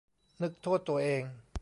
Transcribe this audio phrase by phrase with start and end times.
[0.41, 1.23] นึกโทษตัวเอง